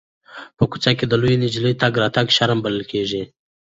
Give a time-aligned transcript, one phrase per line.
[0.57, 3.23] په کوڅه کې د لویې نجلۍ تګ راتګ شرم بلل کېږي.